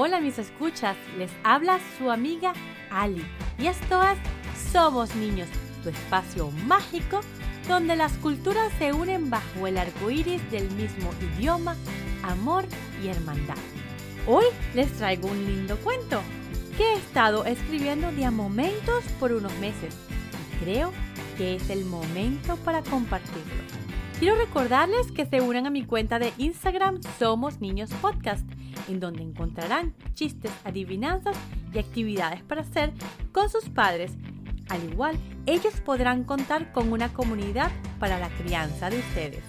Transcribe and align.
Hola 0.00 0.20
mis 0.20 0.38
escuchas, 0.38 0.96
les 1.18 1.28
habla 1.42 1.80
su 1.98 2.08
amiga 2.08 2.52
Ali 2.88 3.26
y 3.58 3.66
esto 3.66 4.00
es 4.00 4.16
Somos 4.70 5.16
Niños, 5.16 5.48
tu 5.82 5.88
espacio 5.88 6.52
mágico 6.68 7.18
donde 7.66 7.96
las 7.96 8.12
culturas 8.18 8.72
se 8.78 8.92
unen 8.92 9.28
bajo 9.28 9.66
el 9.66 9.76
arco 9.76 10.08
iris 10.08 10.48
del 10.52 10.70
mismo 10.70 11.10
idioma, 11.36 11.74
amor 12.22 12.64
y 13.02 13.08
hermandad. 13.08 13.56
Hoy 14.28 14.44
les 14.72 14.92
traigo 14.92 15.26
un 15.26 15.44
lindo 15.44 15.76
cuento 15.78 16.22
que 16.76 16.92
he 16.92 16.96
estado 16.96 17.44
escribiendo 17.44 18.12
de 18.12 18.24
a 18.24 18.30
momentos 18.30 19.02
por 19.18 19.32
unos 19.32 19.52
meses 19.58 19.96
y 20.60 20.64
creo 20.64 20.92
que 21.36 21.56
es 21.56 21.70
el 21.70 21.84
momento 21.84 22.54
para 22.58 22.84
compartirlo. 22.84 23.64
Quiero 24.20 24.36
recordarles 24.36 25.10
que 25.10 25.26
se 25.26 25.40
unan 25.40 25.66
a 25.66 25.70
mi 25.70 25.84
cuenta 25.84 26.20
de 26.20 26.32
Instagram 26.38 27.00
Somos 27.18 27.60
Niños 27.60 27.90
Podcast, 28.00 28.48
en 28.88 29.00
donde 29.00 29.22
encontrarán 29.22 29.94
chistes, 30.14 30.50
adivinanzas 30.64 31.36
y 31.72 31.78
actividades 31.78 32.42
para 32.42 32.62
hacer 32.62 32.92
con 33.32 33.48
sus 33.48 33.68
padres. 33.68 34.12
Al 34.68 34.84
igual, 34.84 35.18
ellos 35.46 35.80
podrán 35.80 36.24
contar 36.24 36.72
con 36.72 36.92
una 36.92 37.12
comunidad 37.12 37.70
para 37.98 38.18
la 38.18 38.28
crianza 38.30 38.90
de 38.90 38.98
ustedes. 38.98 39.42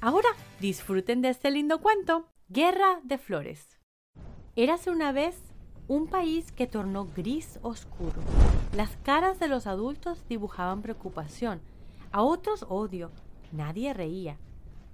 Ahora 0.00 0.28
disfruten 0.60 1.20
de 1.20 1.28
este 1.28 1.50
lindo 1.50 1.80
cuento, 1.80 2.26
Guerra 2.48 3.00
de 3.04 3.18
Flores. 3.18 3.78
Érase 4.56 4.90
una 4.90 5.12
vez 5.12 5.36
un 5.88 6.06
país 6.06 6.52
que 6.52 6.66
tornó 6.66 7.06
gris 7.16 7.58
oscuro. 7.62 8.22
Las 8.76 8.96
caras 9.02 9.38
de 9.40 9.48
los 9.48 9.66
adultos 9.66 10.24
dibujaban 10.28 10.82
preocupación, 10.82 11.60
a 12.12 12.22
otros 12.22 12.64
odio. 12.68 13.10
Nadie 13.52 13.92
reía. 13.92 14.38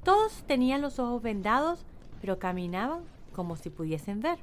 Todos 0.02 0.44
tenían 0.46 0.80
los 0.80 0.98
ojos 0.98 1.22
vendados, 1.22 1.84
pero 2.20 2.38
caminaban 2.38 3.00
como 3.32 3.56
si 3.56 3.70
pudiesen 3.70 4.20
ver. 4.20 4.38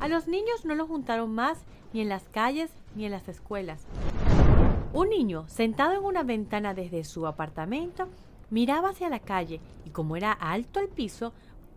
A 0.00 0.08
los 0.08 0.28
niños 0.28 0.64
no 0.64 0.74
los 0.74 0.88
juntaron 0.88 1.34
más 1.34 1.58
ni 1.92 2.00
en 2.00 2.08
las 2.08 2.28
calles 2.28 2.70
ni 2.94 3.06
en 3.06 3.12
las 3.12 3.28
escuelas. 3.28 3.86
Un 4.92 5.10
niño, 5.10 5.44
sentado 5.48 5.94
en 5.94 6.04
una 6.04 6.22
ventana 6.22 6.72
desde 6.72 7.04
su 7.04 7.26
apartamento, 7.26 8.08
miraba 8.50 8.90
hacia 8.90 9.08
la 9.08 9.18
calle 9.18 9.60
y 9.84 9.90
como 9.90 10.16
era 10.16 10.32
alto 10.32 10.80
el 10.80 10.88
piso, 10.88 11.32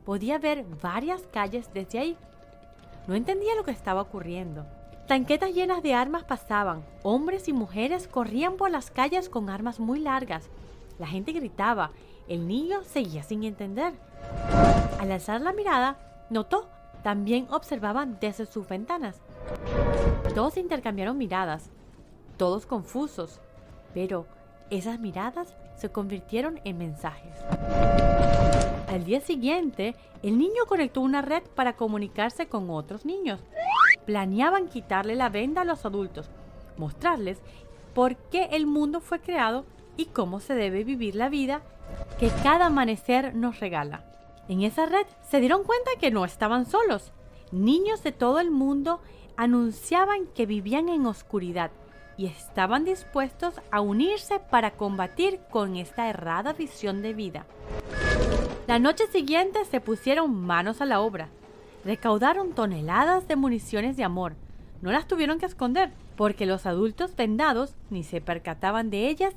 podía 0.05 0.37
ver 0.37 0.65
varias 0.81 1.23
calles 1.33 1.69
desde 1.73 1.99
ahí. 1.99 2.17
No 3.07 3.15
entendía 3.15 3.55
lo 3.55 3.63
que 3.63 3.71
estaba 3.71 4.01
ocurriendo. 4.01 4.65
Tanquetas 5.07 5.53
llenas 5.53 5.81
de 5.81 5.95
armas 5.95 6.23
pasaban. 6.23 6.83
Hombres 7.01 7.47
y 7.47 7.53
mujeres 7.53 8.07
corrían 8.07 8.57
por 8.57 8.69
las 8.69 8.91
calles 8.91 9.27
con 9.27 9.49
armas 9.49 9.79
muy 9.79 9.99
largas. 9.99 10.49
La 10.99 11.07
gente 11.07 11.31
gritaba. 11.31 11.91
El 12.27 12.47
niño 12.47 12.83
seguía 12.83 13.23
sin 13.23 13.43
entender. 13.43 13.93
Al 14.99 15.11
alzar 15.11 15.41
la 15.41 15.53
mirada, 15.53 15.97
notó. 16.29 16.69
También 17.01 17.47
observaban 17.49 18.17
desde 18.19 18.45
sus 18.45 18.67
ventanas. 18.67 19.21
Todos 20.35 20.57
intercambiaron 20.57 21.17
miradas, 21.17 21.69
todos 22.37 22.65
confusos, 22.65 23.39
pero 23.93 24.27
esas 24.69 24.99
miradas 24.99 25.55
se 25.77 25.89
convirtieron 25.89 26.59
en 26.65 26.77
mensajes. 26.77 27.33
Al 28.89 29.05
día 29.05 29.21
siguiente, 29.21 29.95
el 30.21 30.37
niño 30.37 30.65
conectó 30.67 31.01
una 31.01 31.21
red 31.21 31.43
para 31.55 31.77
comunicarse 31.77 32.47
con 32.47 32.69
otros 32.69 33.05
niños 33.05 33.39
planeaban 34.09 34.69
quitarle 34.69 35.15
la 35.15 35.29
venda 35.29 35.61
a 35.61 35.65
los 35.65 35.85
adultos, 35.85 36.31
mostrarles 36.77 37.37
por 37.93 38.15
qué 38.15 38.45
el 38.53 38.65
mundo 38.65 39.01
fue 39.01 39.19
creado 39.19 39.65
y 39.99 40.05
cómo 40.05 40.39
se 40.39 40.55
debe 40.55 40.83
vivir 40.83 41.15
la 41.15 41.27
vida 41.27 41.61
que 42.19 42.29
cada 42.41 42.67
amanecer 42.67 43.35
nos 43.35 43.59
regala. 43.59 44.05
En 44.47 44.61
esa 44.61 44.85
red 44.85 45.05
se 45.27 45.39
dieron 45.39 45.63
cuenta 45.63 45.91
que 45.99 46.09
no 46.09 46.23
estaban 46.23 46.65
solos. 46.65 47.11
Niños 47.51 48.01
de 48.01 48.11
todo 48.11 48.39
el 48.39 48.49
mundo 48.49 49.01
anunciaban 49.35 50.27
que 50.27 50.45
vivían 50.45 50.87
en 50.87 51.05
oscuridad 51.05 51.71
y 52.17 52.27
estaban 52.27 52.85
dispuestos 52.85 53.55
a 53.71 53.81
unirse 53.81 54.39
para 54.39 54.71
combatir 54.71 55.41
con 55.51 55.75
esta 55.75 56.09
errada 56.09 56.53
visión 56.53 57.01
de 57.01 57.13
vida. 57.13 57.45
La 58.67 58.79
noche 58.79 59.05
siguiente 59.07 59.65
se 59.65 59.81
pusieron 59.81 60.33
manos 60.33 60.79
a 60.79 60.85
la 60.85 61.01
obra 61.01 61.29
recaudaron 61.85 62.53
toneladas 62.53 63.27
de 63.27 63.35
municiones 63.35 63.97
de 63.97 64.03
amor. 64.03 64.35
No 64.81 64.91
las 64.91 65.07
tuvieron 65.07 65.39
que 65.39 65.45
esconder, 65.45 65.91
porque 66.15 66.45
los 66.45 66.65
adultos 66.65 67.15
vendados 67.15 67.75
ni 67.89 68.03
se 68.03 68.21
percataban 68.21 68.89
de 68.89 69.09
ellas 69.09 69.33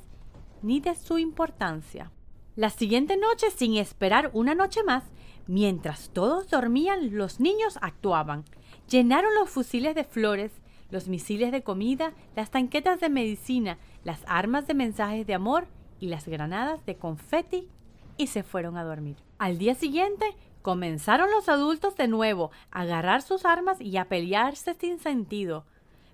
ni 0.63 0.79
de 0.79 0.95
su 0.95 1.19
importancia. 1.19 2.11
La 2.55 2.69
siguiente 2.69 3.17
noche, 3.17 3.51
sin 3.51 3.77
esperar 3.77 4.31
una 4.33 4.55
noche 4.55 4.83
más, 4.83 5.03
mientras 5.47 6.09
todos 6.09 6.49
dormían, 6.49 7.15
los 7.15 7.39
niños 7.39 7.77
actuaban. 7.81 8.45
Llenaron 8.89 9.33
los 9.35 9.49
fusiles 9.49 9.95
de 9.95 10.03
flores, 10.03 10.51
los 10.89 11.07
misiles 11.07 11.51
de 11.51 11.63
comida, 11.63 12.13
las 12.35 12.51
tanquetas 12.51 12.99
de 12.99 13.09
medicina, 13.09 13.77
las 14.03 14.23
armas 14.27 14.67
de 14.67 14.73
mensajes 14.73 15.25
de 15.25 15.33
amor 15.33 15.67
y 15.99 16.07
las 16.07 16.27
granadas 16.27 16.85
de 16.85 16.95
confeti 16.95 17.69
y 18.17 18.27
se 18.27 18.43
fueron 18.43 18.77
a 18.77 18.83
dormir. 18.83 19.17
Al 19.39 19.57
día 19.57 19.75
siguiente, 19.75 20.35
Comenzaron 20.63 21.29
los 21.29 21.49
adultos 21.49 21.97
de 21.97 22.07
nuevo 22.07 22.51
a 22.71 22.81
agarrar 22.83 23.21
sus 23.21 23.43
armas 23.43 23.81
y 23.81 23.97
a 23.97 24.05
pelearse 24.05 24.73
sin 24.75 24.97
sentido. 24.97 25.65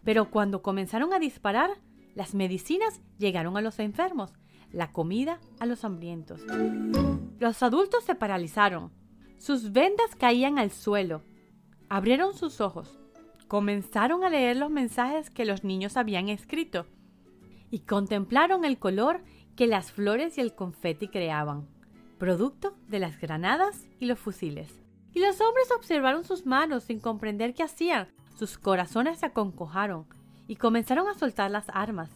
Pero 0.03 0.31
cuando 0.31 0.63
comenzaron 0.63 1.13
a 1.13 1.19
disparar, 1.19 1.69
las 2.19 2.35
medicinas 2.35 2.99
llegaron 3.17 3.55
a 3.55 3.61
los 3.61 3.79
enfermos, 3.79 4.33
la 4.73 4.91
comida 4.91 5.39
a 5.61 5.65
los 5.65 5.85
hambrientos. 5.85 6.41
Los 7.39 7.63
adultos 7.63 8.03
se 8.03 8.13
paralizaron. 8.13 8.91
Sus 9.37 9.71
vendas 9.71 10.17
caían 10.17 10.59
al 10.59 10.69
suelo. 10.69 11.21
Abrieron 11.87 12.33
sus 12.33 12.59
ojos. 12.59 12.99
Comenzaron 13.47 14.25
a 14.25 14.29
leer 14.29 14.57
los 14.57 14.69
mensajes 14.69 15.29
que 15.29 15.45
los 15.45 15.63
niños 15.63 15.95
habían 15.95 16.27
escrito 16.27 16.87
y 17.71 17.79
contemplaron 17.79 18.65
el 18.65 18.79
color 18.79 19.23
que 19.55 19.67
las 19.67 19.93
flores 19.93 20.37
y 20.37 20.41
el 20.41 20.53
confeti 20.53 21.07
creaban 21.07 21.69
producto 22.17 22.75
de 22.89 22.99
las 22.99 23.17
granadas 23.21 23.87
y 23.97 24.07
los 24.07 24.19
fusiles. 24.19 24.81
Y 25.13 25.21
los 25.21 25.39
hombres 25.39 25.71
observaron 25.73 26.25
sus 26.25 26.45
manos 26.45 26.83
sin 26.83 26.99
comprender 26.99 27.53
qué 27.53 27.63
hacían. 27.63 28.09
Sus 28.37 28.57
corazones 28.57 29.19
se 29.19 29.27
aconcojaron 29.27 30.05
y 30.49 30.55
comenzaron 30.55 31.07
a 31.07 31.13
soltar 31.13 31.51
las 31.51 31.69
armas. 31.69 32.09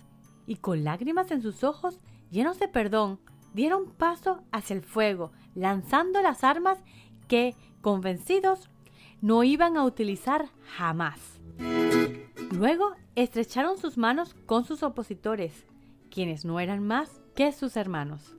Y 0.47 0.55
con 0.55 0.83
lágrimas 0.83 1.29
en 1.29 1.43
sus 1.43 1.63
ojos, 1.63 2.01
llenos 2.31 2.59
de 2.59 2.67
perdón, 2.67 3.19
dieron 3.53 3.91
paso 3.91 4.41
hacia 4.51 4.75
el 4.75 4.81
fuego, 4.81 5.31
lanzando 5.53 6.19
las 6.23 6.43
armas 6.43 6.79
que, 7.27 7.55
convencidos, 7.81 8.71
no 9.21 9.43
iban 9.43 9.77
a 9.77 9.85
utilizar 9.85 10.47
jamás. 10.75 11.39
Luego 12.51 12.95
estrecharon 13.15 13.77
sus 13.77 13.99
manos 13.99 14.33
con 14.47 14.65
sus 14.65 14.81
opositores, 14.81 15.67
quienes 16.09 16.43
no 16.43 16.59
eran 16.59 16.83
más 16.83 17.21
que 17.35 17.51
sus 17.51 17.77
hermanos. 17.77 18.35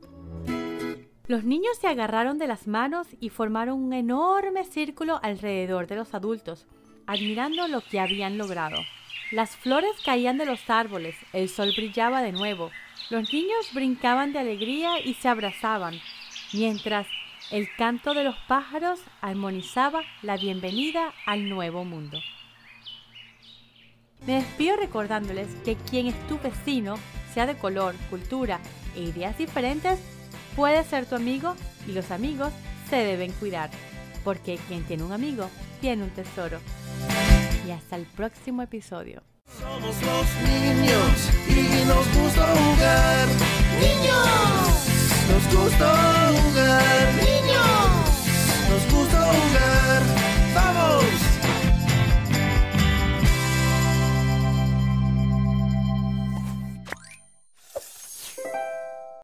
Los 1.28 1.44
niños 1.44 1.78
se 1.80 1.86
agarraron 1.86 2.36
de 2.38 2.48
las 2.48 2.66
manos 2.66 3.06
y 3.20 3.28
formaron 3.28 3.80
un 3.80 3.92
enorme 3.92 4.64
círculo 4.64 5.20
alrededor 5.22 5.86
de 5.86 5.94
los 5.94 6.14
adultos, 6.14 6.66
admirando 7.06 7.68
lo 7.68 7.80
que 7.80 8.00
habían 8.00 8.38
logrado. 8.38 8.78
Las 9.34 9.56
flores 9.56 9.90
caían 10.04 10.38
de 10.38 10.46
los 10.46 10.70
árboles, 10.70 11.16
el 11.32 11.48
sol 11.48 11.72
brillaba 11.76 12.22
de 12.22 12.30
nuevo, 12.30 12.70
los 13.10 13.32
niños 13.32 13.66
brincaban 13.74 14.32
de 14.32 14.38
alegría 14.38 15.00
y 15.04 15.14
se 15.14 15.26
abrazaban, 15.26 16.00
mientras 16.52 17.08
el 17.50 17.66
canto 17.76 18.14
de 18.14 18.22
los 18.22 18.36
pájaros 18.46 19.00
armonizaba 19.20 20.02
la 20.22 20.36
bienvenida 20.36 21.12
al 21.26 21.48
nuevo 21.48 21.84
mundo. 21.84 22.20
Me 24.24 24.34
despido 24.34 24.76
recordándoles 24.76 25.48
que 25.64 25.74
quien 25.74 26.06
es 26.06 26.28
tu 26.28 26.38
vecino, 26.38 26.94
sea 27.32 27.46
de 27.46 27.56
color, 27.56 27.96
cultura 28.10 28.60
e 28.94 29.00
ideas 29.00 29.36
diferentes, 29.36 29.98
puede 30.54 30.84
ser 30.84 31.06
tu 31.06 31.16
amigo 31.16 31.56
y 31.88 31.92
los 31.92 32.12
amigos 32.12 32.52
se 32.88 32.98
deben 32.98 33.32
cuidar, 33.32 33.70
porque 34.22 34.60
quien 34.68 34.84
tiene 34.84 35.02
un 35.02 35.10
amigo 35.10 35.50
tiene 35.80 36.04
un 36.04 36.10
tesoro. 36.10 36.60
Y 37.66 37.70
hasta 37.70 37.96
el 37.96 38.04
próximo 38.04 38.60
episodio. 38.60 39.22
Somos 39.60 39.94
los 40.02 40.26
niños 40.42 41.30